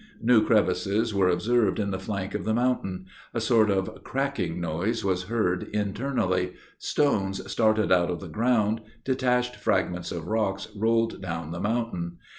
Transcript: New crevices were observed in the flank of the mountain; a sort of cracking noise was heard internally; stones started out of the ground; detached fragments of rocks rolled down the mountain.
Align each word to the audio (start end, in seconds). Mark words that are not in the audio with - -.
New 0.19 0.43
crevices 0.43 1.13
were 1.13 1.29
observed 1.29 1.77
in 1.77 1.91
the 1.91 1.99
flank 1.99 2.33
of 2.33 2.43
the 2.43 2.55
mountain; 2.55 3.05
a 3.35 3.39
sort 3.39 3.69
of 3.69 4.03
cracking 4.03 4.59
noise 4.59 5.05
was 5.05 5.25
heard 5.25 5.67
internally; 5.73 6.53
stones 6.79 7.39
started 7.51 7.91
out 7.91 8.09
of 8.09 8.19
the 8.19 8.27
ground; 8.27 8.81
detached 9.05 9.55
fragments 9.57 10.11
of 10.11 10.25
rocks 10.25 10.69
rolled 10.75 11.21
down 11.21 11.51
the 11.51 11.59
mountain. 11.59 12.17